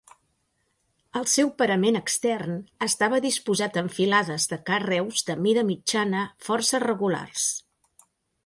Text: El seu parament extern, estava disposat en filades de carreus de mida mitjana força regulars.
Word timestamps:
El 1.19 1.27
seu 1.33 1.51
parament 1.61 1.99
extern, 1.99 2.55
estava 2.87 3.19
disposat 3.27 3.77
en 3.83 3.93
filades 3.99 4.49
de 4.55 4.61
carreus 4.71 5.23
de 5.31 5.39
mida 5.45 5.67
mitjana 5.71 6.27
força 6.49 6.85
regulars. 6.87 7.49